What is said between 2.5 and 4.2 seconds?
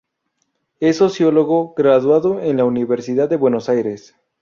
la Universidad de Buenos Aires.